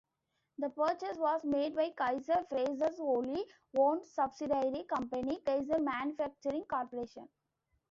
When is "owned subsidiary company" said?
3.77-5.41